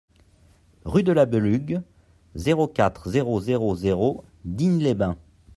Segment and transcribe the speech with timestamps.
[0.83, 1.83] Rue de la Belugue,
[2.33, 5.19] zéro quatre, zéro zéro zéro Digne-les-Bains